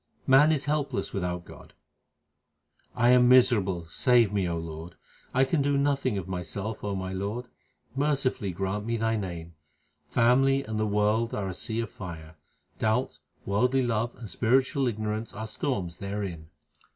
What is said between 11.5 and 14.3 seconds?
sea of fire; Doubt, worldly love, and